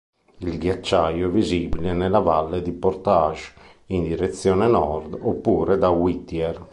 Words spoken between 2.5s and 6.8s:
di Portage, in direzione nord oppure da Whittier.